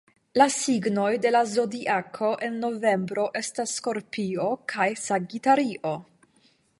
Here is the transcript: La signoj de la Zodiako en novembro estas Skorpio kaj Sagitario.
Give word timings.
La 0.41 0.45
signoj 0.53 1.09
de 1.25 1.31
la 1.35 1.41
Zodiako 1.51 2.31
en 2.47 2.57
novembro 2.63 3.25
estas 3.43 3.73
Skorpio 3.81 4.49
kaj 4.73 4.89
Sagitario. 5.03 5.93